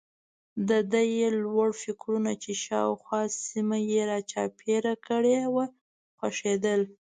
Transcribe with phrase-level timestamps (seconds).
[0.69, 1.69] د ده یې لوړ
[2.01, 5.65] غرونه چې شاوخوا سیمه یې را چاپېره کړې وه
[6.17, 6.81] خوښېدل.